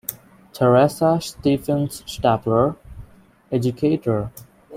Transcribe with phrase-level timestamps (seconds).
[0.53, 2.75] Theresa Stephens Stapler,
[3.51, 4.31] educator.